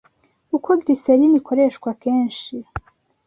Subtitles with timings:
[0.55, 2.55] Uko glycerine ikoreshwa kenshi